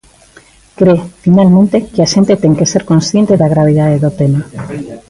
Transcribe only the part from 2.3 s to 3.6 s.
ten que ser consciente da